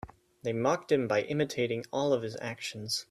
They 0.41 0.51
mocked 0.51 0.91
him 0.91 1.07
by 1.07 1.21
imitating 1.21 1.85
all 1.91 2.11
of 2.11 2.23
his 2.23 2.35
actions. 2.41 2.99